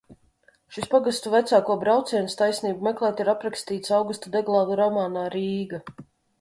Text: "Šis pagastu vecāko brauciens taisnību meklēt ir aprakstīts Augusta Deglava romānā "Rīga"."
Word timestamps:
"Šis 0.77 0.87
pagastu 0.93 1.33
vecāko 1.33 1.75
brauciens 1.83 2.37
taisnību 2.41 2.89
meklēt 2.89 3.23
ir 3.27 3.31
aprakstīts 3.37 3.95
Augusta 4.01 4.35
Deglava 4.39 4.81
romānā 4.85 5.31
"Rīga"." 5.39 5.85